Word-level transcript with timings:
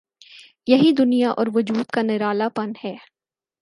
یہی 0.67 0.91
دنیا 0.91 1.31
اور 1.31 1.47
وجود 1.53 1.85
کا 1.85 2.01
نرالا 2.01 2.49
پن 2.49 2.71
ہے۔ 2.83 2.95